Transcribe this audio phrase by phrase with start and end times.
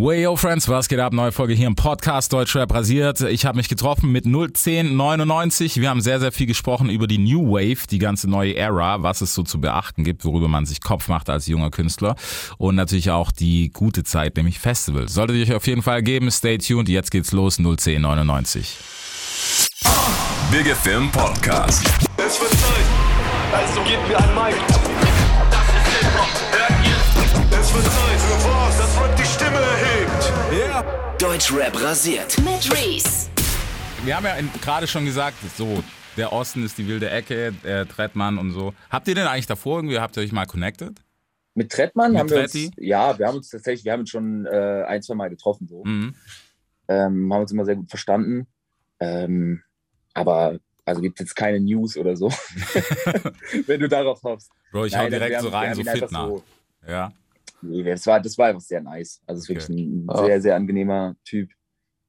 [0.00, 1.12] Way yo Friends, was geht ab?
[1.12, 3.20] Neue Folge hier im Podcast Deutschrap rasiert.
[3.22, 5.80] Ich habe mich getroffen mit 01099.
[5.80, 9.22] Wir haben sehr, sehr viel gesprochen über die New Wave, die ganze neue Era, was
[9.22, 12.14] es so zu beachten gibt, worüber man sich Kopf macht als junger Künstler.
[12.58, 15.08] Und natürlich auch die gute Zeit, nämlich Festival.
[15.08, 16.30] Solltet ihr euch auf jeden Fall geben.
[16.30, 16.88] Stay tuned.
[16.88, 17.58] Jetzt geht's los.
[17.58, 18.76] 01099.
[20.52, 21.84] Big FM Podcast.
[22.18, 22.86] Es wird Zeit,
[23.52, 24.54] also gebt mir ein Mic.
[25.50, 27.58] Das ist Hip-Hop, hört ihr?
[27.58, 28.87] Es wird Zeit für was,
[31.18, 32.38] Deutschrap rasiert.
[32.38, 33.28] Mit Reese.
[34.04, 35.82] Wir haben ja gerade schon gesagt, so,
[36.16, 38.72] der Osten ist die wilde Ecke, der Trettmann und so.
[38.88, 41.00] Habt ihr denn eigentlich davor irgendwie, habt ihr euch mal connected?
[41.54, 42.66] Mit Trettmann Mit haben wir Tretti?
[42.66, 45.66] uns, ja, wir haben uns tatsächlich, wir haben uns schon äh, ein, zwei Mal getroffen,
[45.66, 45.82] so.
[45.84, 46.14] Mhm.
[46.86, 48.46] Ähm, haben uns immer sehr gut verstanden.
[49.00, 49.62] Ähm,
[50.14, 52.28] aber, also gibt es jetzt keine News oder so,
[53.66, 54.50] wenn du darauf hoffst.
[54.70, 56.26] Bro, ich hau Nein, direkt wir so rein, wir so Fitner.
[56.28, 56.44] so-
[56.86, 57.12] Ja.
[57.62, 59.20] Nee, das war, das war einfach sehr nice.
[59.26, 59.76] Also, es ist Okay.
[59.78, 60.24] wirklich ein Ja.
[60.24, 61.50] sehr, sehr angenehmer Typ.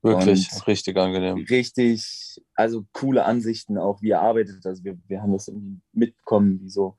[0.01, 1.45] Wirklich, Und- richtig angenehm.
[1.49, 4.65] Richtig, also coole Ansichten, auch wie er arbeitet.
[4.65, 6.97] Also, wir, wir haben das irgendwie mitbekommen, wie so,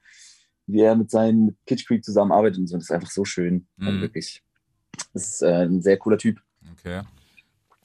[0.66, 2.76] wie er mit seinen mit Kitsch Creek zusammenarbeitet und so.
[2.76, 3.66] Das ist einfach so schön.
[3.78, 4.00] Also, Mhm.
[4.02, 4.42] wirklich.
[5.14, 6.40] Das ist äh, ein sehr cooler Typ.
[6.78, 7.00] Okay.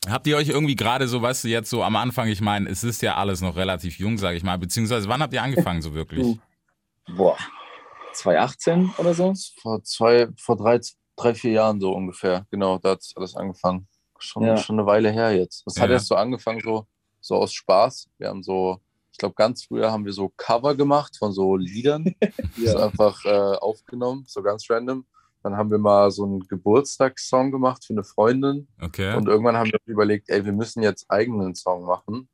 [0.07, 2.83] Habt ihr euch irgendwie gerade so, weißt du, jetzt so am Anfang, ich meine, es
[2.83, 5.93] ist ja alles noch relativ jung, sage ich mal, beziehungsweise wann habt ihr angefangen so
[5.95, 6.37] wirklich?
[7.15, 7.37] Boah,
[8.15, 9.33] 2018 oder so?
[9.61, 10.79] Vor zwei, vor drei,
[11.15, 12.45] drei, vier Jahren so ungefähr.
[12.51, 13.87] Genau, da hat alles angefangen.
[14.17, 14.57] Schon, Ja.
[14.57, 15.63] schon eine Weile her jetzt.
[15.65, 15.95] Das hat Ja.
[15.95, 16.87] erst so angefangen, so,
[17.21, 18.07] so aus Spaß.
[18.17, 18.79] Wir haben so,
[19.11, 22.05] ich glaube, ganz früher haben wir so Cover gemacht von so Liedern.
[22.57, 25.05] So einfach äh, aufgenommen, so ganz random.
[25.43, 28.67] Dann haben wir mal so einen Geburtstagssong gemacht für eine Freundin.
[28.81, 29.15] Okay.
[29.15, 32.29] Und irgendwann haben wir uns überlegt, ey, wir müssen jetzt eigenen Song machen.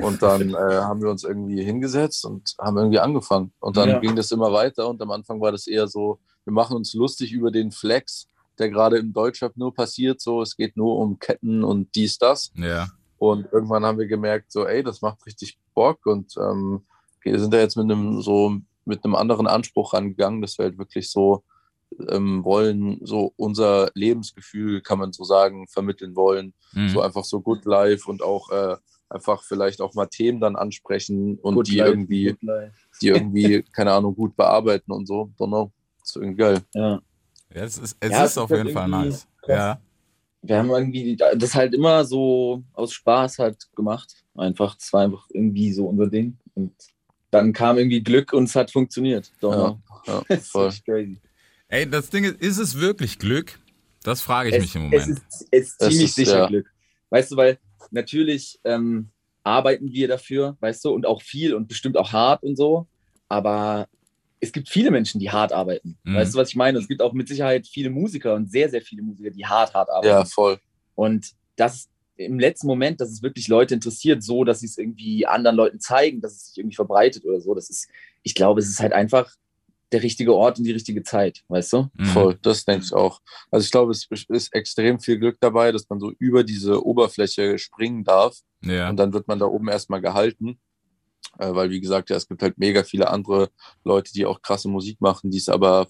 [0.00, 3.52] Und dann äh, haben wir uns irgendwie hingesetzt und haben irgendwie angefangen.
[3.60, 3.98] Und dann Ja.
[3.98, 4.88] ging das immer weiter.
[4.88, 8.70] Und am Anfang war das eher so, wir machen uns lustig über den Flex, der
[8.70, 10.20] gerade im Deutschrap nur passiert.
[10.20, 12.52] So, es geht nur um Ketten und dies, das.
[12.56, 12.88] ja.
[13.20, 16.06] Und irgendwann haben wir gemerkt, so, ey, das macht richtig Bock.
[16.06, 16.82] Und ähm,
[17.22, 20.78] wir sind da jetzt mit einem so mit einem anderen Anspruch rangegangen, dass wir halt
[20.78, 21.42] wirklich so
[22.08, 26.54] ähm, wollen, so unser Lebensgefühl, kann man so sagen, vermitteln wollen.
[26.72, 26.88] Mhm.
[26.90, 28.76] So einfach so Good Life und auch äh,
[29.10, 32.36] einfach vielleicht auch mal Themen dann ansprechen und Good die life, irgendwie,
[33.00, 35.30] die irgendwie, keine Ahnung, gut bearbeiten und so.
[35.38, 35.72] Don't know.
[36.00, 36.60] Das ist irgendwie geil.
[36.74, 37.00] Ja.
[37.54, 39.26] Ja, es ist, es Ja, ist auf ist jeden Fall nice.
[39.42, 39.56] krass.
[39.56, 39.80] Ja.
[40.42, 44.24] Wir haben irgendwie das halt immer so aus Spaß halt gemacht.
[44.36, 46.36] Einfach, es war einfach irgendwie so unser Ding.
[46.54, 46.72] Und
[47.30, 49.32] dann kam irgendwie Glück und es hat funktioniert.
[49.40, 49.80] Don't Ja, know.
[50.06, 50.68] ja, Das ist voll.
[50.68, 51.18] echt crazy.
[51.68, 53.58] Ey, das Ding ist, ist es wirklich Glück?
[54.04, 55.18] Das frage ich es, mich im Es Moment.
[55.18, 56.46] ist, es ist Es ziemlich ist, sicher ja.
[56.46, 56.70] Glück.
[57.10, 57.58] Weißt du, weil
[57.90, 59.10] natürlich ähm,
[59.44, 62.86] arbeiten wir dafür, weißt du, und auch viel und bestimmt auch hart und so.
[63.28, 63.88] Aber
[64.40, 65.98] es gibt viele Menschen, die hart arbeiten.
[66.04, 66.14] Mhm.
[66.14, 66.78] Weißt du, was ich meine?
[66.78, 69.90] Es gibt auch mit Sicherheit viele Musiker und sehr, sehr viele Musiker, die hart, hart
[69.90, 70.08] arbeiten.
[70.08, 70.58] Ja, voll.
[70.94, 75.26] Und das im letzten Moment, dass es wirklich Leute interessiert, so dass sie es irgendwie
[75.26, 77.54] anderen Leuten zeigen, dass es sich irgendwie verbreitet oder so.
[77.54, 77.88] Das ist,
[78.22, 79.32] ich glaube, es ist halt einfach
[79.92, 81.88] der richtige Ort und die richtige Zeit, weißt du?
[81.94, 82.04] Mhm.
[82.06, 83.20] Voll, das denke ich auch.
[83.50, 87.58] Also ich glaube, es ist extrem viel Glück dabei, dass man so über diese Oberfläche
[87.58, 88.90] springen darf Ja.
[88.90, 90.60] und dann wird man da oben erstmal gehalten.
[91.38, 93.50] Äh, weil, wie gesagt, ja, es gibt halt mega viele andere
[93.84, 95.86] Leute, die auch krasse Musik machen, die es aber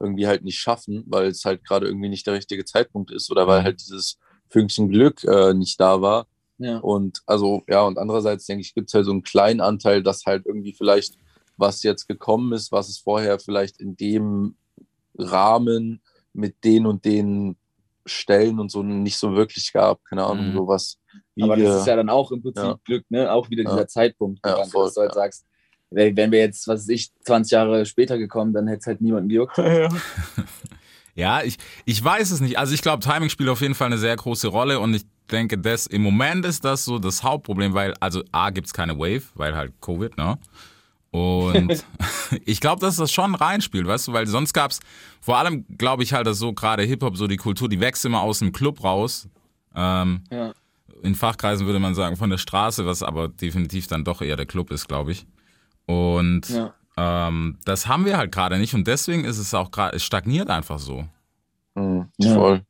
[0.00, 3.46] irgendwie halt nicht schaffen, weil es halt gerade irgendwie nicht der richtige Zeitpunkt ist oder
[3.46, 3.64] weil Mhm.
[3.64, 6.26] halt dieses Fünkchen Glück äh, nicht da war.
[6.58, 6.78] Ja.
[6.78, 10.26] Und also, ja, und andererseits denke ich, gibt es halt so einen kleinen Anteil, dass
[10.26, 11.16] halt irgendwie vielleicht,
[11.62, 14.56] was jetzt gekommen ist, was es vorher vielleicht in dem
[15.16, 16.02] Rahmen
[16.34, 17.56] mit den und den
[18.04, 20.04] Stellen und so nicht so wirklich gab.
[20.04, 20.56] Keine Ahnung, Mhm.
[20.56, 20.98] sowas
[21.34, 21.64] wie Aber wir.
[21.68, 22.76] das ist ja dann auch im Prinzip Ja.
[22.84, 23.30] Glück, ne?
[23.32, 23.86] Auch wieder dieser Ja.
[23.86, 25.14] Zeitpunkt, Ja, Gedanke, voll, dass du halt ja.
[25.14, 25.46] sagst,
[25.90, 29.28] wären wir jetzt, was weiß ich, 20 Jahre später gekommen, dann hätte es halt niemanden
[29.28, 29.56] gejuckt.
[31.14, 32.58] Ja, ich, ich weiß es nicht.
[32.58, 35.58] Also ich glaube, Timing spielt auf jeden Fall eine sehr große Rolle und ich denke,
[35.58, 39.24] das im Moment ist das so das Hauptproblem, weil, also A gibt es keine Wave,
[39.34, 40.38] weil halt Covid, ne?
[41.12, 41.84] Und
[42.44, 44.80] ich glaube, dass das schon reinspielt, weißt du, weil sonst gab es,
[45.20, 48.22] vor allem glaube ich halt, dass so gerade Hip-Hop, so die Kultur, die wächst immer
[48.22, 49.28] aus dem Club raus.
[49.76, 50.52] Ähm, Ja.
[51.02, 54.46] in Fachkreisen würde man sagen von der Straße, was aber definitiv dann doch eher der
[54.46, 55.26] Club ist, glaube ich.
[55.86, 56.74] Und Ja.
[56.96, 60.48] ähm, das haben wir halt gerade nicht und deswegen ist es auch gerade, es stagniert
[60.48, 61.04] einfach so.
[61.74, 62.34] Mhm, Ja.
[62.34, 62.62] Voll.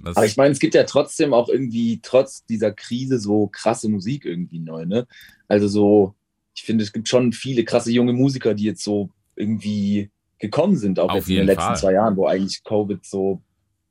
[0.00, 3.88] Das, Aber ich meine, es gibt ja trotzdem auch irgendwie, trotz dieser Krise, so krasse
[3.88, 5.06] Musik irgendwie neu, ne?
[5.46, 6.14] Also so,
[6.54, 10.98] ich finde, es gibt schon viele krasse junge Musiker, die jetzt so irgendwie gekommen sind,
[11.00, 11.76] auch Auf jetzt in den letzten Fall.
[11.76, 13.40] zwei Jahren, wo eigentlich Covid so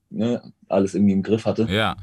[0.09, 1.67] ne, alles irgendwie im Griff hatte.
[1.69, 1.95] ja,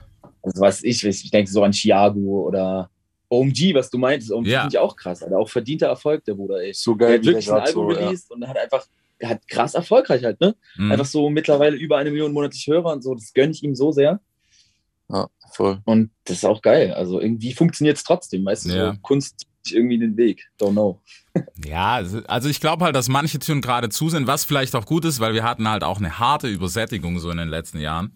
[0.43, 2.91] Also was ich, ich denke so an Chiago oder
[3.29, 4.61] OMG, was du meintest, OMG Ja.
[4.63, 5.39] finde ich auch krass, Alter.
[5.39, 6.75] Auch verdienter Erfolg, der Bruder, ey.
[6.75, 8.07] So Der geil, hat der wirklich ein Album so, ja.
[8.07, 8.87] released und hat einfach
[9.23, 10.57] hat krass erfolgreich halt, ne?
[10.77, 10.93] Mhm.
[10.93, 13.93] Einfach so mittlerweile über eine Million monatlich Hörer und so, das gönne ich ihm so
[13.93, 14.19] sehr.
[15.11, 15.81] Ja, voll.
[15.85, 16.93] Und das ist auch geil.
[16.95, 18.93] Also irgendwie funktioniert es trotzdem, weißt du, Ja.
[18.95, 20.49] so Kunst irgendwie den Weg.
[20.61, 21.01] Don't know.
[21.65, 25.05] Ja, also ich glaube halt, dass manche Türen gerade zu sind, was vielleicht auch gut
[25.05, 28.13] ist, weil wir hatten halt auch eine harte Übersättigung so in den letzten Jahren,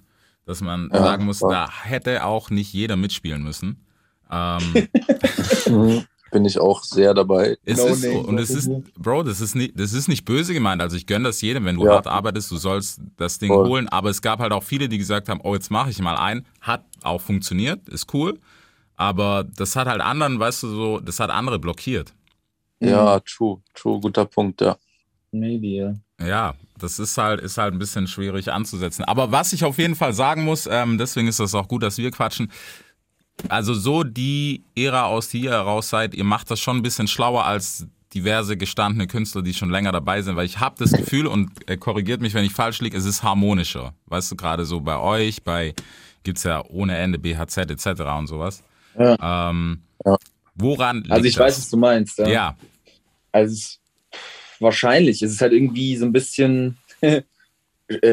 [0.46, 1.52] dass man Ja, sagen muss, voll.
[1.52, 3.84] da hätte auch nicht jeder mitspielen müssen.
[4.30, 4.88] Ähm,
[5.68, 6.04] Mhm.
[6.30, 7.56] Bin ich auch sehr dabei.
[7.64, 8.68] es No ist so, und es ist.
[8.98, 10.82] Bro, das ist nicht, das ist nicht böse gemeint.
[10.82, 11.92] Also ich gönne das jedem, wenn du Ja.
[11.92, 13.68] hart arbeitest, du sollst das Ding Voll.
[13.68, 13.88] holen.
[13.88, 16.44] Aber es gab halt auch viele, die gesagt haben, oh, jetzt mache ich mal ein.
[16.60, 18.40] Hat auch funktioniert, ist cool.
[18.96, 22.12] Aber das hat halt anderen, weißt du, so, das hat andere blockiert.
[22.80, 24.76] Ja, true, true, guter Punkt, ja.
[25.32, 25.94] Maybe, ja.
[26.24, 29.04] Ja, das ist halt, ist halt ein bisschen schwierig anzusetzen.
[29.04, 31.98] Aber was ich auf jeden Fall sagen muss, ähm, deswegen ist das auch gut, dass
[31.98, 32.50] wir quatschen.
[33.48, 37.08] Also so die Ära aus die ihr heraus seid, ihr macht das schon ein bisschen
[37.08, 41.26] schlauer als diverse gestandene Künstler, die schon länger dabei sind, weil ich habe das Gefühl
[41.26, 43.92] und äh, korrigiert mich, wenn ich falsch liege, es ist harmonischer.
[44.06, 45.74] Weißt du, gerade so bei euch, bei
[46.22, 48.02] gibt's ja ohne Ende BHZ etc.
[48.16, 48.62] und sowas.
[48.96, 50.16] Ähm, Ja.
[50.56, 51.40] Woran liegt Also ich das?
[51.46, 52.18] weiß, was du meinst.
[52.18, 52.28] Ja.
[52.28, 52.58] Ja,
[53.32, 53.78] Also
[54.60, 55.22] wahrscheinlich.
[55.22, 57.22] Es ist halt irgendwie so ein bisschen äh,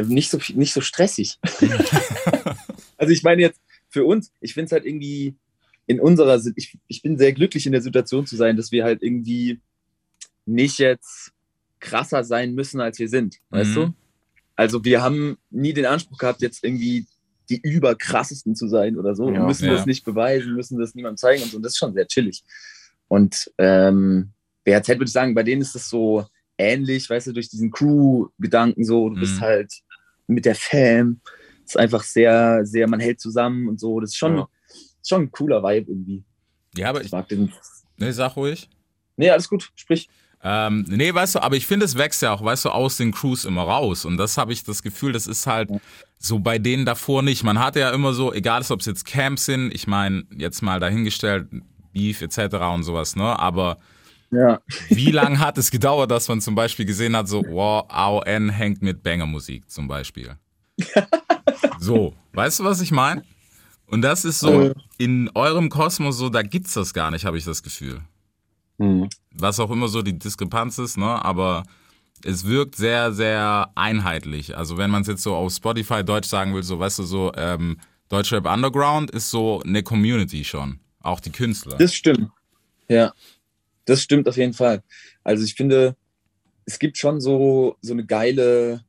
[0.07, 1.37] nicht, so, nicht so stressig.
[2.97, 5.35] also ich meine jetzt für uns, ich finde es halt irgendwie
[5.87, 9.03] in unserer, ich, ich bin sehr glücklich in der Situation zu sein, dass wir halt
[9.03, 9.59] irgendwie
[10.45, 11.31] nicht jetzt
[11.79, 13.37] krasser sein müssen, als wir sind.
[13.49, 13.75] Weißt Mhm.
[13.75, 13.93] du?
[14.55, 17.05] Also wir haben nie den Anspruch gehabt, jetzt irgendwie
[17.51, 19.31] die überkrassesten zu sein oder so.
[19.31, 19.45] Ja.
[19.45, 19.73] müssen Ja.
[19.73, 21.57] das nicht beweisen, müssen das niemandem zeigen und so.
[21.57, 22.43] Und das ist schon sehr chillig.
[23.07, 24.31] Und ähm,
[24.63, 26.25] BHZ würde ich sagen, bei denen ist es so
[26.57, 29.41] ähnlich, weißt du, durch diesen Crew-Gedanken so, du bist Mhm.
[29.41, 29.73] halt
[30.27, 31.21] mit der Fam.
[31.65, 33.99] ist einfach sehr, sehr, man hält zusammen und so.
[33.99, 34.47] Das ist schon, Ja.
[35.01, 36.23] ist schon ein cooler Vibe irgendwie.
[36.75, 37.51] ja, aber Ich ich, mag den.
[37.97, 38.69] nee, sag ruhig.
[39.17, 40.09] Nee, alles gut, sprich.
[40.43, 43.11] Ähm, nee, weißt du, aber ich finde, es wächst ja auch, weißt du, aus den
[43.11, 44.05] Crews immer raus.
[44.05, 45.69] Und das habe ich das Gefühl, das ist halt
[46.17, 47.43] so bei denen davor nicht.
[47.43, 50.79] Man hatte ja immer so, egal ob es jetzt Camps sind, ich meine, jetzt mal
[50.79, 51.47] dahingestellt,
[51.93, 52.55] Beef etc.
[52.73, 53.37] und sowas, ne?
[53.37, 53.77] Aber
[54.31, 54.59] Ja.
[54.89, 58.81] wie lange hat es gedauert, dass man zum Beispiel gesehen hat, so, wow, AON hängt
[58.81, 60.35] mit Banger-Musik zum Beispiel.
[61.79, 63.23] So, weißt du, was ich meine?
[63.87, 64.73] Und das ist so, Äh.
[64.97, 68.01] in eurem Kosmos so, da gibt's das gar nicht, habe ich das Gefühl
[68.77, 69.09] Mhm.
[69.33, 71.23] was auch immer so die Diskrepanz ist, ne?
[71.23, 71.63] Aber
[72.23, 74.57] es wirkt sehr, sehr einheitlich.
[74.57, 77.31] Also wenn man es jetzt so auf Spotify Deutsch sagen will, so weißt du, so
[77.35, 77.77] ähm,
[78.09, 80.79] Deutschrap Underground ist so eine Community schon.
[80.99, 81.77] Auch die Künstler.
[81.77, 82.29] Das stimmt.
[82.89, 83.13] Ja,
[83.85, 84.83] das stimmt auf jeden Fall.
[85.23, 85.95] Also ich finde,
[86.65, 88.83] es gibt schon so, so eine geile,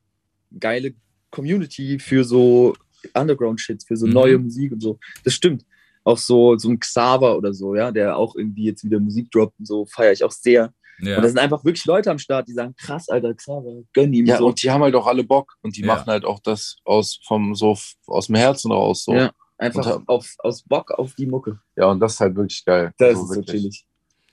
[0.58, 0.94] geile
[1.30, 2.74] Community für so
[3.14, 4.12] Underground-Shit, für so Mhm.
[4.12, 4.98] neue Musik und so.
[5.24, 5.64] Das stimmt.
[6.04, 9.58] Auch so, so ein Xaver oder so, ja, der auch irgendwie jetzt wieder Musik droppt
[9.60, 10.72] und so, feiere ich auch sehr.
[11.00, 11.16] ja.
[11.16, 14.26] Und da sind einfach wirklich Leute am Start, die sagen, krass, Alter, Xaver, gönn ihm
[14.26, 14.46] Ja, so.
[14.48, 15.86] und die haben halt auch alle Bock und die Ja.
[15.88, 17.76] machen halt auch das aus vom so
[18.06, 19.12] aus dem Herzen raus so.
[19.14, 19.20] Ja.
[19.26, 21.60] Ja, Einfach Und- auf, aus Bock auf die Mucke.
[21.76, 22.92] und das ist halt wirklich geil.
[22.98, 23.60] Das Also ist so wirklich.
[23.62, 23.84] chillig.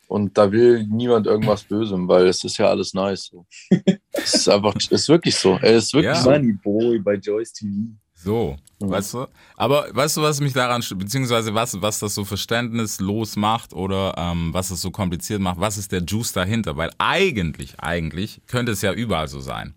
[0.07, 3.25] Und da will niemand irgendwas Bösem, weil es ist ja alles nice.
[3.31, 3.45] So.
[4.13, 5.59] es ist einfach, es ist wirklich so.
[5.61, 6.21] Es ist wirklich Ja.
[6.23, 6.31] so.
[6.31, 7.91] Money Boy bei Joyce TV.
[8.21, 8.89] So, Mhm.
[8.89, 9.27] weißt du?
[9.55, 14.53] Aber weißt du, was mich daran, beziehungsweise was, was das so verständnislos macht oder ähm,
[14.53, 15.59] was es so kompliziert macht?
[15.59, 16.75] Was ist der Juice dahinter?
[16.75, 19.73] Weil eigentlich, eigentlich könnte es ja überall so sein.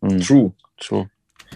[0.00, 0.20] Mhm.
[0.20, 0.52] True.
[0.78, 1.10] True.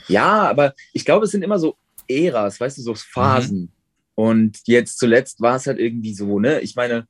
[0.08, 1.76] Ja, aber ich glaube, es sind immer so
[2.08, 3.72] Äras, weißt du, so Phasen.
[4.14, 6.60] Und jetzt zuletzt war es halt irgendwie so, ne?
[6.60, 7.06] Ich meine,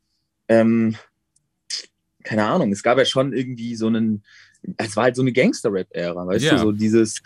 [0.49, 0.97] ähm,
[2.23, 4.25] keine Ahnung, es gab ja schon irgendwie so einen,
[4.79, 6.53] es war halt so eine Gangster-Rap-Ära, weißt Ja.
[6.55, 7.23] du, so dieses,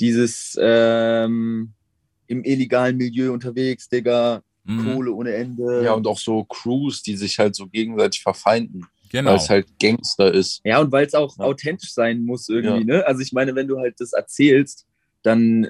[0.00, 1.72] dieses ähm,
[2.26, 4.82] im illegalen Milieu unterwegs, Digga, Mhm.
[4.94, 5.84] Kohle ohne Ende.
[5.84, 9.32] Ja, und auch so Crews, die sich halt so gegenseitig verfeinden, Genau.
[9.32, 10.62] weil es halt Gangster ist.
[10.64, 11.44] Ja, und weil es auch Ja.
[11.44, 13.06] authentisch sein muss irgendwie, ne?
[13.06, 14.86] Also ich meine, wenn du halt das erzählst,
[15.22, 15.68] dann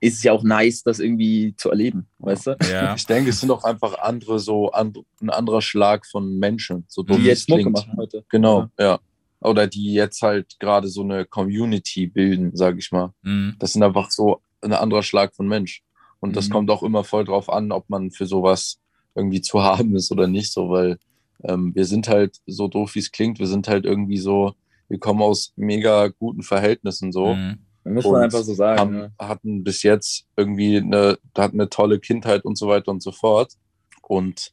[0.00, 2.56] ist es ja auch nice, das irgendwie zu erleben, weißt du?
[2.72, 2.94] ja.
[2.94, 7.02] Ich denke, es sind auch einfach andere, so and, ein anderer Schlag von Menschen, so
[7.02, 8.24] dumm Die jetzt Mucke machen heute.
[8.30, 8.98] Genau, ja.
[9.40, 13.12] Oder die jetzt halt gerade so eine Community bilden, sage ich mal.
[13.22, 13.56] Mhm.
[13.58, 15.82] Das sind einfach so ein anderer Schlag von Mensch.
[16.20, 16.52] Und das Mhm.
[16.52, 18.78] kommt auch immer voll drauf an, ob man für sowas
[19.14, 20.98] irgendwie zu haben ist oder nicht so, weil
[21.44, 24.52] ähm, wir sind halt so doof, wie es klingt, wir sind halt irgendwie so,
[24.88, 27.34] wir kommen aus mega guten Verhältnissen so.
[27.34, 27.58] Mhm.
[27.84, 28.78] Muss Und man einfach so sagen.
[28.78, 29.28] haben, ja.
[29.28, 33.54] hatten bis jetzt irgendwie eine, hatten eine tolle Kindheit und so weiter und so fort.
[34.02, 34.52] Und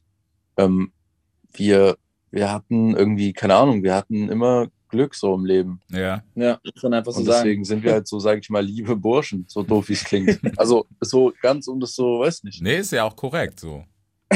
[0.56, 0.92] ähm,
[1.52, 1.98] wir,
[2.30, 5.80] wir hatten irgendwie, keine Ahnung, wir hatten immer Glück so im Leben.
[5.90, 6.22] Ja.
[6.34, 7.44] Ja, muss man einfach so Und sagen.
[7.44, 10.38] deswegen sind wir halt so, sage ich mal, liebe Burschen, so doof wie es klingt.
[10.58, 12.62] Also so ganz um das so, weiß nicht.
[12.62, 13.84] Nee, ist ja auch korrekt so.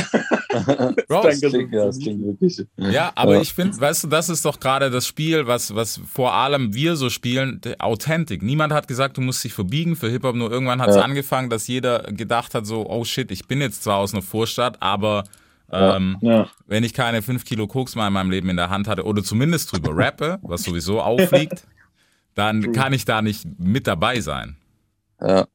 [1.09, 2.65] Bro, Das klingt, ja, das klingt wirklich.
[2.77, 3.41] Ja, aber Ja.
[3.43, 6.97] ich finde, weißt du, das ist doch gerade das Spiel, was, was vor allem wir
[6.97, 8.43] so spielen, Authentik.
[8.43, 11.03] Niemand hat gesagt, du musst dich verbiegen für Hip-Hop, nur irgendwann hat es Ja.
[11.03, 14.81] angefangen, dass jeder gedacht hat, so, oh shit, ich bin jetzt zwar aus einer Vorstadt,
[14.81, 15.25] aber
[15.73, 16.49] ähm, Ja.
[16.67, 19.23] wenn ich keine 5 Kilo Koks mal in meinem Leben in der Hand hatte oder
[19.23, 21.67] zumindest drüber rappe, was sowieso auffliegt,
[22.35, 24.57] dann kann ich da nicht mit dabei sein.
[25.21, 25.47] Ja,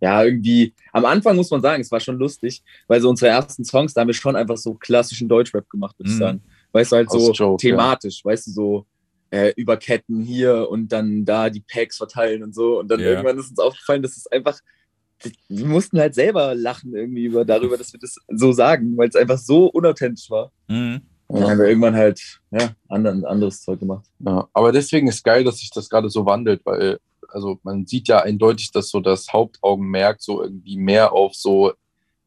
[0.00, 3.64] ja, irgendwie, am Anfang muss man sagen, es war schon lustig, weil so unsere ersten
[3.64, 6.20] Songs, da haben wir schon einfach so klassischen Deutschrap gemacht, würde ich Mhm.
[6.20, 6.42] sagen.
[6.72, 8.86] Weißt du, halt so Aus Joke, thematisch, weißt du, so
[9.30, 12.78] äh, über Ketten hier und dann da die Packs verteilen und so.
[12.78, 13.06] Und dann Ja.
[13.06, 14.58] irgendwann ist uns aufgefallen, dass es einfach,
[15.48, 19.16] wir mussten halt selber lachen irgendwie über, darüber, dass wir das so sagen, weil es
[19.16, 20.52] einfach so unauthentisch war.
[20.68, 21.00] Mhm.
[21.28, 24.04] Und dann haben wir irgendwann halt, ja, anderen, anderes Zeug gemacht.
[24.20, 24.46] ja.
[24.52, 28.20] Aber deswegen ist geil, dass sich das gerade so wandelt, weil also man sieht ja
[28.20, 31.72] eindeutig, dass so das Hauptaugenmerk so irgendwie mehr auf so,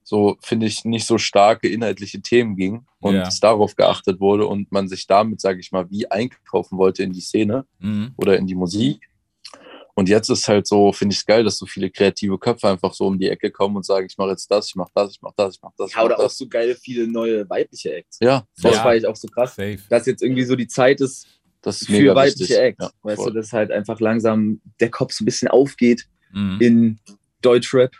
[0.03, 3.27] so finde ich, nicht so starke inhaltliche Themen ging und Ja.
[3.27, 7.13] es darauf geachtet wurde und man sich damit, sage ich mal, wie einkaufen wollte in
[7.13, 8.12] die Szene Mhm.
[8.17, 9.10] oder in die Musik.
[10.00, 12.94] Und jetzt ist halt so, finde ich es geil, dass so viele kreative Köpfe einfach
[12.94, 15.22] so um die Ecke kommen und sagen, ich mache jetzt das, ich mache das, ich
[15.22, 15.89] mache das, ich mache das.
[15.89, 18.18] Ich Ja, oder auch so geile viele neue weibliche Acts.
[18.22, 18.86] Ja, Das Ja.
[18.86, 19.77] war ich auch so krass, Safe.
[19.89, 21.27] dass jetzt irgendwie so die Zeit ist,
[21.62, 22.58] das ist für weibliche wichtig.
[22.58, 22.86] Acts.
[22.86, 23.34] Ja, weißt voll.
[23.34, 26.58] du, dass halt einfach langsam der Kopf so ein bisschen aufgeht Mhm.
[26.62, 27.00] in
[27.41, 27.91] Deutschrap.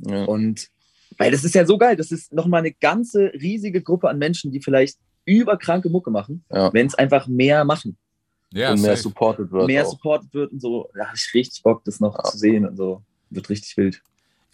[0.00, 0.24] Ja.
[0.24, 0.68] Und
[1.16, 4.52] weil das ist ja so geil, das ist nochmal eine ganze riesige Gruppe an Menschen,
[4.52, 6.70] die vielleicht überkranke Mucke machen, Ja.
[6.74, 7.96] wenn es einfach mehr machen,
[8.52, 9.02] Ja, und mehr safe.
[9.02, 9.66] supported wird.
[9.66, 9.90] mehr auch.
[9.90, 10.88] supported wird und so.
[10.94, 12.24] Da habe ich richtig Bock, das noch Ja.
[12.24, 13.02] zu sehen und so.
[13.30, 14.02] Wird richtig wild.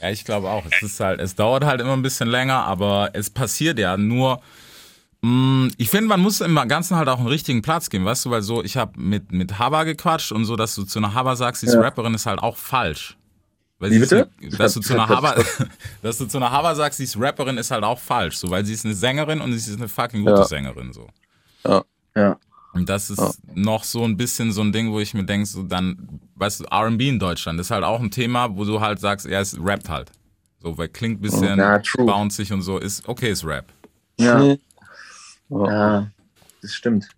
[0.01, 0.65] Ja, ich glaube auch.
[0.71, 4.41] Es ist halt, es dauert halt immer ein bisschen länger, aber es passiert ja nur.
[5.21, 8.31] Mh, ich finde, man muss im Ganzen halt auch einen richtigen Platz geben, weißt du,
[8.31, 11.37] weil so, ich habe mit, mit Haba gequatscht und so, dass du zu einer Haba
[11.37, 11.81] sagst, sie ist Ja.
[11.81, 13.17] Rapperin, ist halt auch falsch.
[13.79, 14.31] Weil Wie sie ist bitte?
[14.41, 15.37] eine- dass du zu einer Haba,
[16.03, 18.65] dass du zu einer Haba sagst, sie ist Rapperin, ist halt auch falsch, so, weil
[18.65, 20.45] sie ist eine Sängerin und sie ist eine fucking gute Ja.
[20.45, 21.07] Sängerin, so.
[21.65, 21.85] Ja.
[22.17, 22.37] Ja.
[22.73, 23.31] Und das ist Ja.
[23.55, 26.65] noch so ein bisschen so ein Ding, wo ich mir denke, so dann, weißt du,
[26.71, 29.89] R&B in Deutschland ist halt auch ein Thema, wo du halt sagst, er ist rappt
[29.89, 30.11] halt.
[30.61, 32.07] So, weil klingt ein bisschen Ja, true.
[32.07, 33.67] bouncy und so, ist okay, ist Rap.
[34.19, 34.57] Ja, Ja.
[35.51, 36.11] ja
[36.63, 37.09] das stimmt.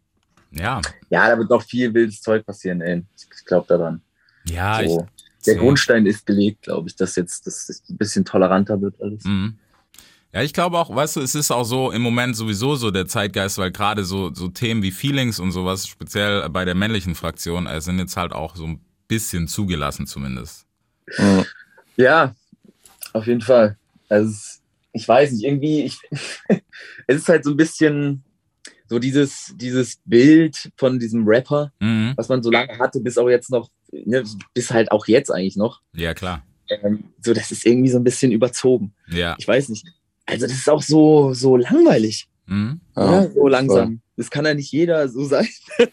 [0.51, 0.81] Ja,
[1.11, 3.05] Ja, da wird noch viel wildes Zeug passieren, ey.
[3.17, 4.01] Ich glaube daran.
[4.47, 5.07] ja, so.
[5.39, 5.57] ich, Der.
[5.57, 9.25] Grundstein ist gelegt, glaube ich, dass jetzt das das ein bisschen toleranter wird alles.
[9.25, 9.59] Mhm.
[10.35, 13.07] Ja, ich glaube auch, weißt du, es ist auch so im Moment sowieso so der
[13.07, 17.67] Zeitgeist, weil gerade so, so Themen wie Feelings und sowas, speziell bei der männlichen Fraktion,
[17.69, 20.67] äh, sind jetzt halt auch so ein bisschen zugelassen zumindest.
[21.97, 22.35] Ja.
[23.13, 23.77] Auf jeden Fall.
[24.09, 24.59] Also,
[24.93, 25.99] ich weiß nicht, irgendwie, ich,
[27.07, 28.25] es ist halt so ein bisschen
[28.89, 32.15] so dieses, dieses Bild von diesem Rapper, Mhm.
[32.17, 35.57] was man so lange hatte, bis auch jetzt noch, ne, bis halt auch jetzt eigentlich
[35.57, 35.81] noch.
[35.95, 36.43] Ja, klar.
[36.69, 38.93] Ähm, so, das ist irgendwie so ein bisschen überzogen.
[39.09, 39.37] Ja.
[39.39, 39.87] Ich weiß nicht.
[40.27, 42.81] Also, das ist auch so, so langweilig, Mhm.
[42.97, 43.31] oder?
[43.33, 44.01] So langsam.
[44.17, 45.49] Das kann ja nicht jeder so sein.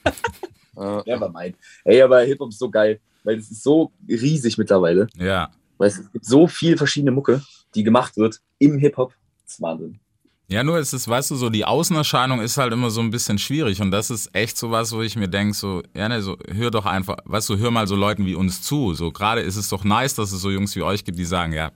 [0.76, 1.04] Ja.
[1.06, 1.54] Ja, aber mein.
[1.84, 5.08] Ey, aber Hip-Hop ist so geil, weil es ist so riesig mittlerweile.
[5.18, 5.52] Ja.
[5.78, 7.42] Du, es gibt so viel verschiedene Mucke,
[7.76, 9.14] die gemacht wird im Hip-Hop.
[9.44, 10.00] Das ist Wahnsinn.
[10.48, 13.38] Ja, nur ist es, weißt du, so die Außenerscheinung ist halt immer so ein bisschen
[13.38, 16.38] schwierig und das ist echt so was, wo ich mir denke, so, ja, ne, so,
[16.54, 18.94] hör doch einfach, weißt du, hör mal so Leuten wie uns zu.
[18.94, 21.54] So, gerade ist es doch nice, dass es so Jungs wie euch gibt, die sagen,
[21.54, 21.72] ja,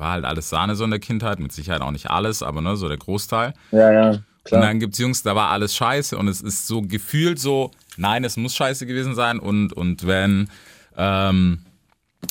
[0.00, 2.76] war halt alles Sahne so in der Kindheit, mit Sicherheit auch nicht alles, aber ne,
[2.76, 3.52] so der Großteil.
[3.70, 7.38] Ja, ja, Und dann gibt's Jungs, da war alles scheiße und es ist so gefühlt
[7.38, 10.48] so, nein, es muss scheiße gewesen sein und, und wenn
[10.96, 11.60] ähm,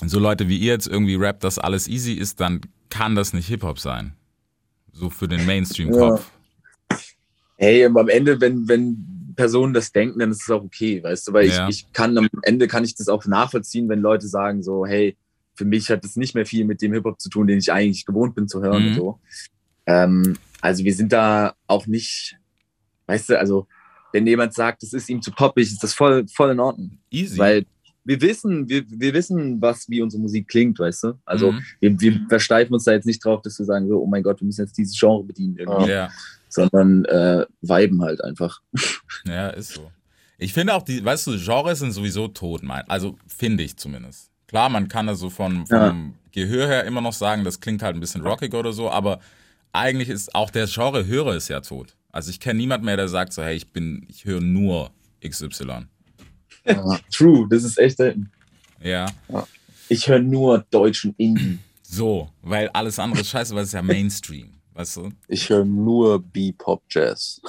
[0.06, 3.48] so Leute wie ihr jetzt irgendwie rappt, dass alles easy ist, dann kann das nicht
[3.48, 4.14] Hip-Hop sein.
[4.92, 6.26] So für den Mainstream-Kopf.
[7.58, 11.28] Hey, aber am Ende, wenn, wenn Personen das denken, dann ist es auch okay, weißt
[11.28, 11.68] du, weil Ja.
[11.68, 15.16] ich, ich kann am Ende kann ich das auch nachvollziehen, wenn Leute sagen so, hey,
[15.60, 18.06] für mich hat das nicht mehr viel mit dem Hip-Hop zu tun, den ich eigentlich
[18.06, 18.94] gewohnt bin zu hören Mhm.
[18.94, 19.20] so.
[19.86, 22.38] Ähm, also wir sind da auch nicht,
[23.08, 23.68] weißt du, also
[24.14, 26.98] wenn jemand sagt, das ist ihm zu poppig, ist das voll, voll in Ordnung.
[27.12, 27.38] Easy.
[27.38, 27.66] Weil
[28.06, 31.14] wir wissen, wir, wir wissen, was, wie unsere Musik klingt, weißt du?
[31.26, 31.62] Also Mhm.
[31.82, 34.40] wir, wir versteifen uns da jetzt nicht drauf, dass wir sagen, so, oh mein Gott,
[34.40, 36.10] wir müssen jetzt dieses Genre bedienen irgendwie, ja,
[36.48, 38.62] sondern äh, viben halt einfach.
[39.26, 39.92] ja, ist so.
[40.38, 42.88] Ich finde auch, die, weißt du, Genres sind sowieso tot, mein.
[42.90, 44.32] Also finde ich zumindest.
[44.50, 45.96] Klar, man kann da so vom, Ja.
[46.32, 49.20] Gehör her immer noch sagen, das klingt halt ein bisschen rockig oder so, aber
[49.74, 51.96] eigentlich ist auch der Genre-Hörer ist ja tot.
[52.12, 54.90] Also ich kenne niemand mehr, der sagt so, hey, ich bin, ich höre nur
[55.28, 55.86] XY.
[57.12, 58.32] True, das ist echt selten.
[58.82, 59.08] Ja,
[59.88, 61.60] Ich höre nur deutschen Indie.
[61.84, 65.10] so, weil alles andere ist scheiße, weil es ist ja Mainstream, weißt du?
[65.28, 67.42] Ich höre nur B-Pop-Jazz.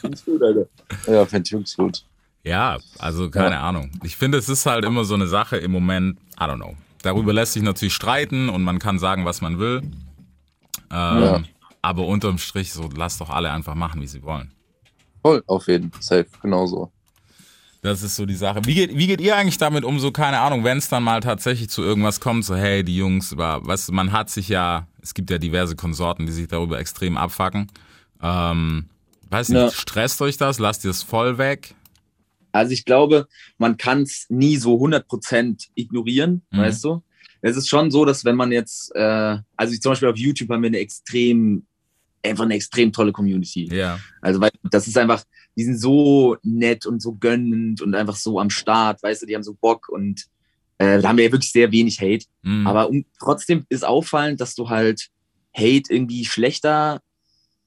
[0.00, 0.66] Find's gut, Alter.
[1.06, 2.04] ja, finde ich gut.
[2.48, 3.90] Ja, also keine Ahnung.
[4.02, 6.74] Ich finde, es ist halt immer so eine Sache im Moment, I don't know.
[7.02, 9.82] Darüber lässt sich natürlich streiten und man kann sagen, was man will.
[10.90, 11.42] Ähm, Ja.
[11.80, 14.50] Aber unterm Strich, so lass doch alle einfach machen, wie sie wollen.
[15.22, 16.02] Voll, auf jeden Fall.
[16.02, 16.90] Safe, genauso.
[17.82, 18.60] Das ist so die Sache.
[18.64, 21.20] Wie geht, wie geht ihr eigentlich damit um, so, keine Ahnung, wenn es dann mal
[21.20, 24.88] tatsächlich zu irgendwas kommt, so, hey, die Jungs, war, weißt du, man hat sich ja,
[25.00, 27.70] es gibt ja diverse Konsorten, die sich darüber extrem abfacken.
[28.20, 28.86] Ähm,
[29.30, 29.70] weiß nicht, Ja.
[29.70, 30.58] stresst euch das?
[30.58, 31.74] Lasst ihr es voll weg?
[32.52, 33.26] Also ich glaube,
[33.58, 36.58] man kann es nie so 100% ignorieren, Mhm.
[36.58, 37.02] weißt du?
[37.40, 40.50] Es ist schon so, dass wenn man jetzt, äh, also ich zum Beispiel auf YouTube
[40.50, 41.64] haben wir eine extrem,
[42.22, 43.68] einfach eine extrem tolle Community.
[43.72, 44.00] Ja.
[44.20, 45.22] Also weil das ist einfach,
[45.56, 49.34] die sind so nett und so gönnend und einfach so am Start, weißt du, die
[49.36, 50.24] haben so Bock und
[50.78, 52.26] äh, da haben wir ja wirklich sehr wenig Hate.
[52.42, 52.66] Mhm.
[52.66, 55.08] Aber um, trotzdem ist auffallend, dass du halt
[55.54, 57.00] Hate irgendwie schlechter,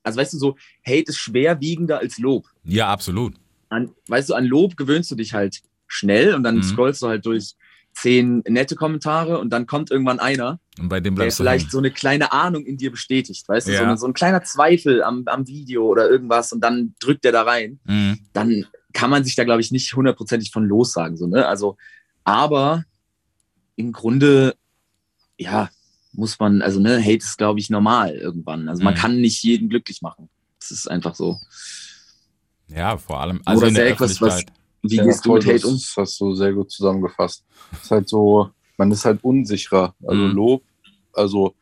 [0.04, 2.46] also weißt du, so Hate ist schwerwiegender als Lob.
[2.66, 3.36] ja, absolut.
[3.72, 6.64] An, weißt du, an Lob gewöhnst du dich halt schnell und dann Mhm.
[6.64, 7.56] scrollst du halt durch
[7.94, 11.72] zehn nette Kommentare und dann kommt irgendwann einer, Und bei dem der vielleicht hängen.
[11.72, 13.84] so eine kleine Ahnung in dir bestätigt, weißt du, so, Ja.
[13.84, 17.42] eine, so ein kleiner Zweifel am, am Video oder irgendwas und dann drückt der da
[17.44, 18.20] rein Mhm.
[18.34, 21.16] dann kann man sich da, glaube ich, nicht hundertprozentig von lossagen.
[21.18, 21.46] So, ne?
[21.48, 21.78] Also,
[22.26, 22.84] aber
[23.78, 24.56] im Grunde,
[25.38, 25.70] ja,
[26.14, 28.68] muss man, also ne, Hate ist, glaube ich, normal irgendwann.
[28.68, 28.98] Also man Mhm.
[28.98, 30.30] kann nicht jeden glücklich machen.
[30.60, 31.40] Das ist einfach so.
[32.76, 34.46] Ja, vor allem, also Oder in der Zack, was-.
[34.84, 35.74] Wie Ja, gehst du mit Hate um?
[35.74, 37.46] Das hast du sehr gut zusammengefasst.
[37.74, 39.96] Es ist halt so, man ist halt unsicherer.
[40.04, 40.34] Also Mhm.
[40.34, 40.64] Lob,
[41.14, 41.56] also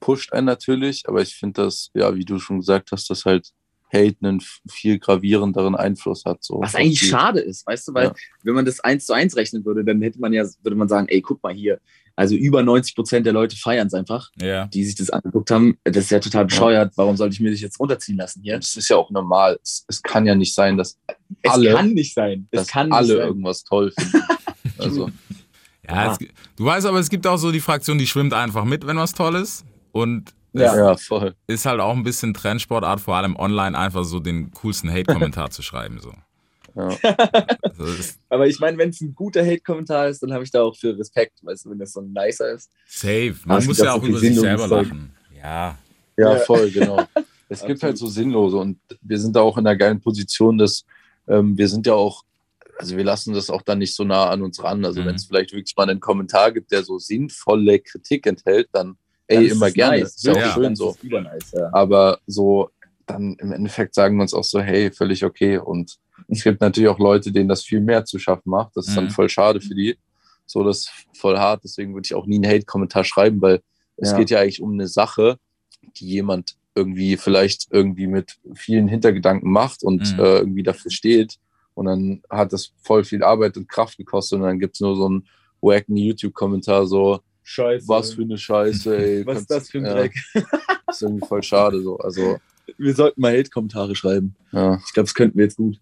[0.00, 3.48] pusht einen natürlich, aber ich finde das, ja, wie du schon gesagt hast, dass halt
[3.94, 6.42] Hate einen viel gravierenderen Einfluss hat.
[6.44, 8.14] So Was eigentlich die- schade ist, weißt du, weil Ja.
[8.42, 11.06] wenn man das eins zu eins rechnen würde, dann hätte man ja, würde man sagen,
[11.08, 11.78] ey, guck mal hier.
[12.16, 14.66] Also über 90 Prozent der Leute feiern es einfach, Ja.
[14.66, 15.78] die sich das angeguckt haben.
[15.84, 16.92] Das ist ja total bescheuert.
[16.96, 18.56] Warum sollte ich mir das jetzt runterziehen lassen hier?
[18.58, 19.58] Es ist ja auch normal.
[19.62, 20.96] Es, es kann ja nicht sein, dass
[21.42, 22.46] Es alle, kann nicht sein.
[22.52, 23.26] Es dass kann nicht alle sein.
[23.26, 24.22] irgendwas toll finden.
[24.78, 25.10] also,
[25.88, 28.64] Ja, es, gi- du weißt aber, es gibt auch so die Fraktion, die schwimmt einfach
[28.64, 29.64] mit, wenn was toll ist.
[29.90, 30.76] Und Ja.
[30.76, 31.34] ja, voll.
[31.48, 35.62] ist halt auch ein bisschen Trendsportart, vor allem online einfach so den coolsten Hate-Kommentar zu
[35.62, 35.98] schreiben.
[36.00, 36.12] So.
[36.76, 36.88] Ja.
[37.76, 40.76] Also Aber ich meine, wenn es ein guter Hate-Kommentar ist, dann habe ich da auch
[40.76, 42.70] für Respekt, weißt du, wenn das so ein nicer ist.
[42.86, 43.34] safe.
[43.44, 45.12] Man es muss ja auch viel über sich selber lachen.
[45.36, 45.76] Ja.
[46.16, 47.04] Ja, voll, genau.
[47.48, 50.84] Es gibt halt so Sinnlose und wir sind da auch in einer geilen Position, dass
[51.28, 52.22] ähm, wir sind ja auch,
[52.78, 54.84] also wir lassen das auch dann nicht so nah an uns ran.
[54.84, 55.06] Also Mhm.
[55.06, 58.96] wenn es vielleicht wirklich mal einen Kommentar gibt, der so sinnvolle Kritik enthält, dann
[59.28, 59.98] ey, Dann immer gerne.
[60.00, 60.16] Nice.
[60.16, 60.96] Ist ja auch schön Dann so.
[61.02, 61.70] übernice, ja.
[61.72, 62.70] Aber so
[63.06, 65.58] dann im Endeffekt sagen wir uns auch so, hey, völlig okay.
[65.58, 68.74] Und es gibt natürlich auch Leute, denen das viel mehr zu schaffen macht.
[68.76, 69.10] Das ist dann Mhm.
[69.10, 69.98] voll schade für die.
[70.46, 71.62] So, das ist voll hart.
[71.64, 73.60] Deswegen würde ich auch nie einen Hate-Kommentar schreiben, weil
[73.98, 74.16] es Ja.
[74.16, 75.38] geht ja eigentlich um eine Sache,
[75.96, 80.18] die jemand irgendwie vielleicht irgendwie mit vielen Hintergedanken macht und Mhm.
[80.24, 81.36] äh, irgendwie dafür steht.
[81.74, 84.38] Und dann hat das voll viel Arbeit und Kraft gekostet.
[84.38, 85.26] Und dann gibt es nur so einen
[85.60, 87.86] wacken YouTube-Kommentar, so, Scheiße.
[87.88, 89.26] was für eine Scheiße, ey.
[89.26, 90.14] Was ist das für ein ja, Dreck?
[90.88, 91.80] ist irgendwie voll schade.
[91.82, 91.98] So.
[91.98, 92.38] Also,
[92.78, 94.34] Wir sollten mal Hate-Kommentare schreiben.
[94.52, 94.76] ja.
[94.86, 95.78] Ich glaube, das könnten wir jetzt gut.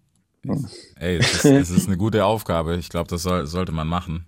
[0.96, 2.76] Ey, es ist, es ist eine gute Aufgabe.
[2.76, 4.26] Ich glaube, das soll, sollte man machen.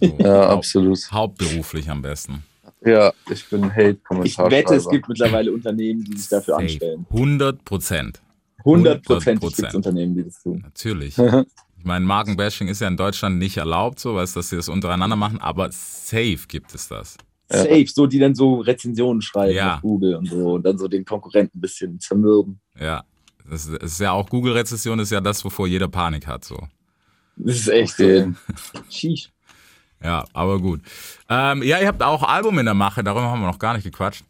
[0.00, 0.98] So, Ja, haupt- absolut.
[1.12, 2.42] Hauptberuflich am besten.
[2.84, 4.50] Ja, ich bin Ich Hate-Kommentar.
[4.50, 6.62] wette, es gibt mittlerweile Unternehmen, die sich dafür Safe.
[6.64, 7.06] anstellen.
[7.10, 8.20] 100 Prozent.
[8.64, 9.76] Hundertprozentig gibt es 100%.
[9.76, 10.60] Unternehmen, die das tun.
[10.62, 11.16] Natürlich.
[11.84, 15.16] Ich meine, Markenbashing ist ja in Deutschland nicht erlaubt, so, weißt, dass sie das untereinander
[15.16, 17.18] machen, aber safe gibt es das.
[17.50, 19.74] Safe, so die dann so Rezensionen schreiben Ja.
[19.74, 22.58] auf Google und so und dann so den Konkurrenten ein bisschen zermürben.
[22.80, 23.04] Ja.
[23.50, 26.56] Das ist, ja auch Google-Rezession ist ja das, wovor jeder Panik hat, so.
[27.36, 28.38] Das ist echt jeden.
[28.88, 29.30] Sheesh.
[30.02, 30.80] Ja, aber gut.
[31.28, 33.84] Ähm, ja, ihr habt auch Album in der Mache, darüber haben wir noch gar nicht
[33.84, 34.24] gequatscht.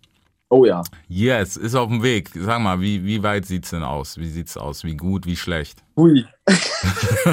[0.54, 0.84] Oh ja.
[1.08, 2.30] Yes, ist auf dem Weg.
[2.32, 4.16] Sag mal, wie, wie weit sieht's denn aus?
[4.18, 4.84] Wie sieht's aus?
[4.84, 5.82] Wie gut, wie schlecht?
[5.96, 6.24] Hui.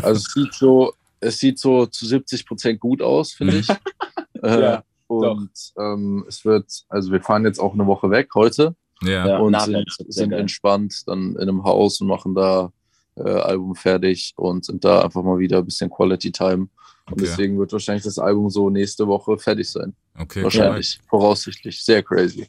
[0.02, 3.70] Also es sieht so, es sieht so zu 70 Prozent gut aus, finde ich.
[4.42, 8.76] äh, Ja, und ähm, es wird, also wir fahren jetzt auch eine Woche weg heute
[9.04, 9.28] Ja.
[9.28, 9.38] Ja.
[9.40, 12.72] und Nachher sind, sind entspannt dann in einem Haus und machen da
[13.18, 16.62] äh, Album fertig und sind da einfach mal wieder ein bisschen Quality Time.
[17.08, 17.22] Und Okay.
[17.26, 19.94] deswegen wird wahrscheinlich das Album so nächste Woche fertig sein.
[20.18, 21.00] Okay, Wahrscheinlich.
[21.10, 21.84] Voraussichtlich.
[21.84, 22.48] Sehr crazy.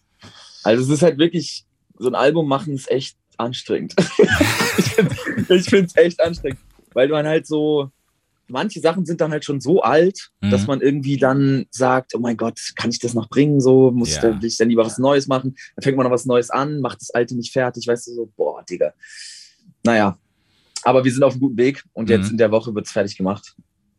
[0.64, 1.64] Also es ist halt wirklich,
[1.98, 3.94] so ein Album machen ist echt anstrengend.
[5.48, 6.58] ich finde es echt anstrengend,
[6.94, 7.90] weil man halt so,
[8.48, 10.50] manche Sachen sind dann halt schon so alt, Mhm.
[10.50, 13.60] dass man irgendwie dann sagt, oh mein Gott, kann ich das noch bringen?
[13.60, 14.22] So, muss ich, Ja.
[14.22, 15.56] dann, will ich dann lieber was Neues machen?
[15.76, 18.32] Dann fängt man noch was Neues an, macht das Alte nicht fertig, weißt du, so,
[18.36, 18.92] boah, Digga.
[19.84, 20.18] Naja,
[20.84, 22.32] aber wir sind auf einem guten Weg und jetzt Mhm.
[22.32, 23.54] in der Woche wird es fertig gemacht.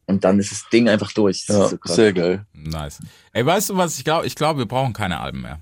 [0.06, 1.46] Und dann ist das Ding einfach durch.
[1.48, 2.46] Das Ja, ist so sehr geil.
[2.54, 3.00] Nice.
[3.32, 4.28] Ey, weißt du, was ich glaube?
[4.28, 5.60] Ich glaube, wir brauchen keine Alben mehr.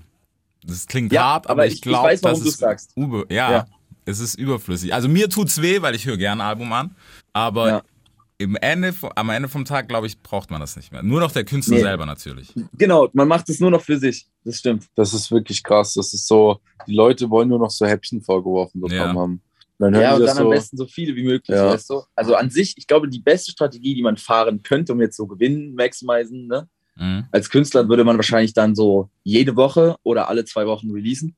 [0.64, 2.92] Das klingt Ja, hart, aber, aber ich ich- glaube, das ist sagst.
[2.96, 3.66] Über, ja, Ja.
[4.04, 4.94] es ist überflüssig.
[4.94, 6.94] Also mir tut's weh, weil ich höre gerne ein Album an,
[7.32, 7.82] aber Ja.
[8.38, 11.02] im Ende, am Ende vom Tag, glaube ich, braucht man das nicht mehr.
[11.02, 11.82] Nur noch der Künstler Nee.
[11.82, 12.52] selber natürlich.
[12.76, 14.26] Genau, man macht es nur noch für sich.
[14.44, 14.86] Das stimmt.
[14.94, 15.94] Das ist wirklich krass.
[15.94, 19.14] Das ist so, die Leute wollen nur noch so Häppchen vorgeworfen bekommen Ja.
[19.14, 19.40] haben.
[19.78, 21.66] Dann Ja, und dann so, am besten so viele wie möglich, Ja.
[21.70, 22.02] weißt du?
[22.14, 25.26] Also an sich, ich glaube, die beste Strategie, die man fahren könnte, um jetzt so
[25.26, 26.68] Gewinn maximizen, ne?
[26.96, 27.24] Mhm.
[27.32, 31.34] Als Künstler würde man wahrscheinlich dann so jede Woche oder alle zwei Wochen releasen.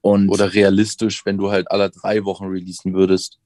[0.00, 3.38] Und oder realistisch, wenn du halt alle drei Wochen releasen würdest.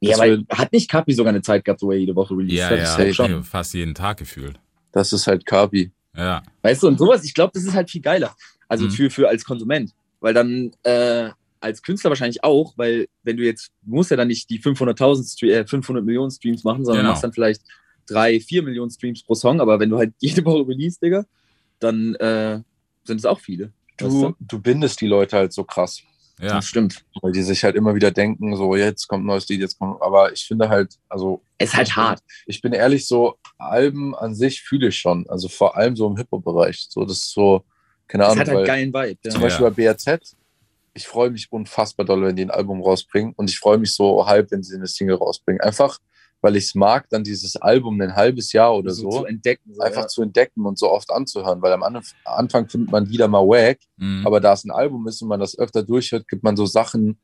[0.00, 2.58] ja, das weil hat nicht Kapi sogar eine Zeit gehabt, wo er jede Woche released
[2.58, 2.78] Ja, hat?
[2.78, 3.30] ja, Das ist safe.
[3.32, 3.44] schon.
[3.44, 4.58] fast jeden Tag gefühlt.
[4.92, 5.90] Das ist halt Kapi.
[6.16, 8.34] Ja, Weißt du, und sowas, ich glaube, das ist halt viel geiler.
[8.68, 8.90] Also Mhm.
[8.90, 9.90] für, für als Konsument.
[10.20, 14.28] Weil dann äh, als Künstler wahrscheinlich auch, weil wenn du jetzt, du musst ja dann
[14.28, 17.10] nicht die 500.000, Stre- äh, 500 Millionen Streams machen, sondern Genau.
[17.10, 17.62] machst dann vielleicht
[18.06, 19.60] drei, vier Millionen Streams pro Song.
[19.60, 21.24] Aber wenn du halt jede Woche release, Digga,
[21.80, 22.60] dann äh,
[23.04, 23.72] sind es auch viele.
[24.00, 26.00] Weißt Du, du bindest die Leute halt so krass.
[26.40, 26.48] ja.
[26.54, 27.04] Das stimmt.
[27.22, 30.00] Weil die sich halt immer wieder denken, so jetzt kommt ein neues Lied, jetzt kommt.
[30.02, 32.20] Aber ich finde halt, also Es ist halt hart.
[32.46, 35.28] ich bin ehrlich, so Alben an sich fühle ich schon.
[35.28, 36.86] Also vor allem so im Hip-Hop-Bereich.
[36.88, 37.64] So, das ist so,
[38.08, 39.18] keine Es Ahnung, hat halt weil geilen Vibe.
[39.24, 39.30] Ja.
[39.30, 39.46] zum Ja.
[39.46, 40.36] Beispiel bei BRZ,
[40.96, 43.32] ich freue mich unfassbar doll, wenn die ein Album rausbringen.
[43.36, 45.60] Und ich freue mich so halb, wenn sie eine Single rausbringen.
[45.60, 45.98] Einfach,
[46.44, 49.72] weil ich es mag, dann dieses Album ein halbes Jahr oder so, zu entdecken.
[49.74, 50.06] So, einfach ja.
[50.08, 51.62] zu entdecken und so oft anzuhören.
[51.62, 54.26] Weil am An- Anfang findet man wieder mal wack, Mhm.
[54.26, 57.18] aber da es ein Album ist und man das öfter durchhört, gibt man so Sachen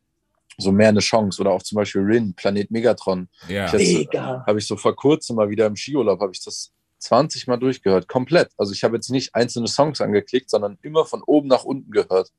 [0.58, 1.40] so mehr eine Chance.
[1.40, 3.28] Oder auch zum Beispiel Rin, Planet Megatron.
[3.48, 3.70] ja.
[3.70, 4.42] Digga.
[4.46, 8.08] Habe ich so vor kurzem mal wieder im Skiurlaub, habe ich das 20 Mal durchgehört,
[8.08, 8.48] komplett.
[8.56, 12.30] Also ich habe jetzt nicht einzelne Songs angeklickt, sondern immer von oben nach unten gehört.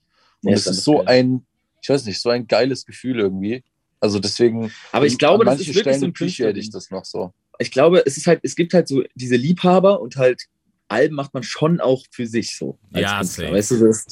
[0.43, 1.07] Und Ja, es ist dann ist das so Geile.
[1.09, 1.45] ein,
[1.81, 3.63] ich weiß nicht, so ein geiles Gefühl irgendwie.
[4.01, 7.33] Also deswegen, Aber ich glaube, das ist wirklich so ein appreciate ich das noch so.
[7.59, 10.41] ich glaube, es ist halt, es gibt halt so diese Liebhaber und halt
[10.87, 12.77] Alben macht man schon auch für sich so.
[12.91, 13.51] als Ja.
[13.53, 14.05] Weißt du, dass,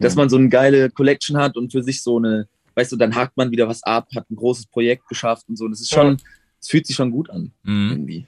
[0.00, 3.14] dass man so eine geile Collection hat und für sich so eine, weißt du, dann
[3.14, 5.64] hakt man wieder was ab, hat ein großes Projekt geschafft und so.
[5.64, 6.18] Und das ist schon,
[6.60, 7.90] es fühlt sich schon gut an, Mhm.
[7.92, 8.26] irgendwie.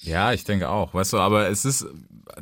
[0.00, 1.86] Ja, ich denke auch, weißt du, aber es ist,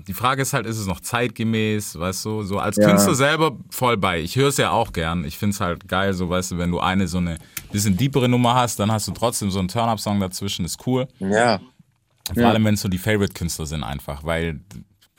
[0.09, 2.87] die Frage ist halt, ist es noch zeitgemäß, weißt du, so als Ja.
[2.89, 4.21] Künstler selber voll bei.
[4.21, 6.71] Ich höre es ja auch gern, ich finde es halt geil, so, weißt du, wenn
[6.73, 7.39] du eine so eine
[7.71, 11.07] bisschen deepere Nummer hast, dann hast du trotzdem so einen Turn-Up-Song dazwischen, ist cool.
[11.21, 11.61] Ja,
[12.27, 12.49] Vor Ja.
[12.49, 14.61] allem, wenn es so die Favorite-Künstler sind einfach, weil,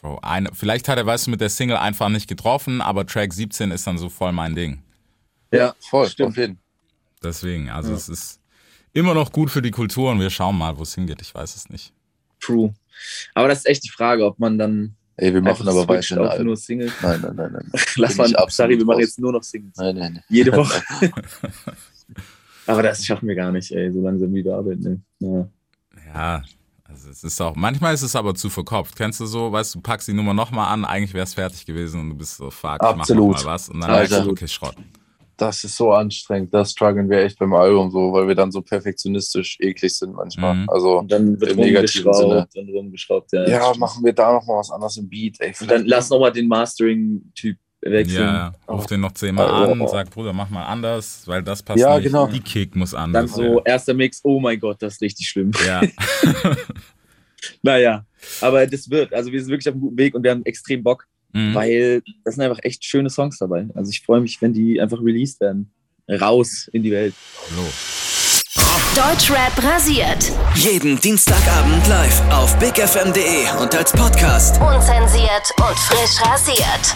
[0.02, 3.32] Bro, eine, vielleicht hat er, weißt du, mit der Single einfach nicht getroffen, aber Track
[3.34, 4.82] 17 ist dann so voll mein Ding.
[5.54, 6.36] Ja, voll, Stimmt.
[6.36, 6.60] jeden
[7.24, 8.40] Deswegen, also es ist
[8.94, 11.56] immer noch gut für die Kultur und wir schauen mal, wo es hingeht, ich weiß
[11.56, 11.94] es nicht.
[12.46, 12.74] True.
[13.34, 16.38] Aber das ist echt die Frage, ob man dann Ey, wir machen aber weiterhin auf
[16.40, 16.92] nur Singles.
[17.02, 17.72] Nein, nein, nein, nein.
[17.96, 19.78] Lass mal, absolut sorry, wir machen jetzt nur noch Singles.
[19.78, 20.24] Nein, nein, nein.
[20.28, 20.82] Jede Woche.
[22.68, 25.06] Aber das schaffen wir gar nicht, ey, so langsam wie wir arbeiten.
[25.22, 25.28] ey.
[25.28, 25.48] Ja.
[26.14, 26.44] Ja,
[26.84, 28.96] also es ist auch, manchmal ist es aber zu verkopft.
[28.96, 32.00] Kennst du so, weißt du, packst die Nummer nochmal an, eigentlich wäre es fertig gewesen
[32.02, 34.16] und du bist so, fuck, ich mach mal was und dann Alter.
[34.16, 34.76] merkst du, okay, Schrott.
[35.38, 36.54] Das ist so anstrengend.
[36.54, 40.56] Das strugglen wir echt beim Album so, weil wir dann so perfektionistisch eklig sind manchmal.
[40.56, 40.70] Mhm.
[40.70, 42.26] Also, Und dann wird Im negativen Sinne.
[42.46, 43.32] rumgeschraubt und rumgeschraubt.
[43.34, 45.36] Ja, ja, machen wir da noch mal was anderes im Beat.
[45.40, 48.24] Ey, Und dann lass nochmal den Mastering-Typ wechseln.
[48.24, 49.72] Ja, ruf den noch zehnmal Oh.
[49.84, 52.06] an, sag, Bruder, mach mal anders, weil das passt Ja, nicht.
[52.06, 52.28] genau.
[52.28, 53.34] Die Kick muss Dann anders.
[53.34, 55.52] so, erster Mix, oh mein Gott, das ist richtig schlimm.
[55.68, 55.82] Ja.
[57.62, 58.06] Naja,
[58.42, 60.82] aber das wird, also wir sind wirklich auf einem guten Weg und wir haben extrem
[60.84, 61.54] Bock, Mhm.
[61.54, 63.68] weil das sind einfach echt schöne Songs dabei.
[63.76, 65.70] Also ich freue mich, wenn die einfach released werden.
[66.10, 67.14] Raus in die Welt.
[67.50, 68.62] So.
[68.96, 70.32] Deutschrap rasiert.
[70.56, 74.62] Jeden Dienstagabend live auf bigfm.de und als Podcast.
[74.62, 76.96] Unzensiert und frisch rasiert.